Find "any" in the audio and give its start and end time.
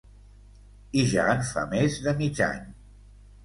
2.51-2.69